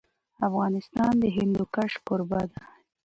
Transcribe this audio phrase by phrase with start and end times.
[0.47, 2.61] افغانستان د هندوکش کوربه دی.